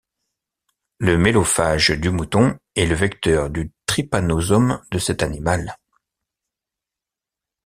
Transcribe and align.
Le 0.97 1.15
Mélophage 1.19 1.91
du 1.91 2.09
Mouton 2.09 2.57
est 2.75 2.87
le 2.87 2.95
vecteur 2.95 3.51
du 3.51 3.71
trypanosome 3.85 4.81
de 4.89 4.97
cet 4.97 5.21
animal. 5.21 5.75